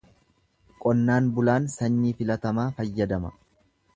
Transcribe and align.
Qonnaan 0.85 1.27
bulaan 1.35 1.69
sanyii 1.75 2.15
filatamaa 2.21 2.67
fayyadama. 2.79 3.35